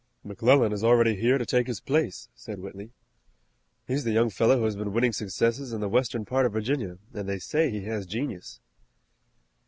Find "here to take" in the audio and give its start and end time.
1.15-1.67